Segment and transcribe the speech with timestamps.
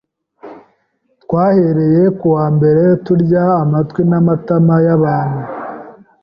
[1.23, 5.43] twahereye ku wa mbere turya amatwi n’amatama y’abantu